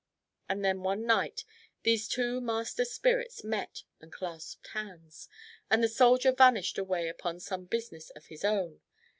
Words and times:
And 0.49 0.65
then 0.65 0.81
one 0.81 1.05
night 1.05 1.45
these 1.83 2.07
two 2.07 2.41
master 2.41 2.85
spirits 2.85 3.43
met 3.43 3.83
and 3.99 4.11
clasped 4.11 4.65
hands, 4.69 5.29
and 5.69 5.83
the 5.83 5.87
soldier 5.87 6.31
vanished 6.31 6.79
away 6.79 7.07
upon 7.07 7.39
some 7.39 7.65
business 7.65 8.09
of 8.09 8.25
his 8.25 8.43
own. 8.43 8.81